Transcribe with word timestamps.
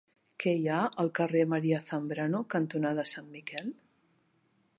Què 0.43 0.53
hi 0.59 0.63
ha 0.69 0.77
al 1.03 1.11
carrer 1.19 1.43
María 1.53 1.83
Zambrano 1.91 2.43
cantonada 2.57 3.09
Sant 3.13 3.33
Miquel? 3.37 3.71